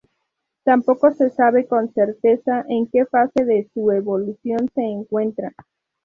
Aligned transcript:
Tampoco 0.63 1.13
se 1.13 1.29
sabe 1.29 1.67
con 1.67 1.93
certeza 1.93 2.65
en 2.69 2.87
que 2.87 3.05
fase 3.05 3.45
de 3.45 3.69
su 3.71 3.91
evolución 3.91 4.67
se 4.73 4.81
encuentra. 4.81 5.53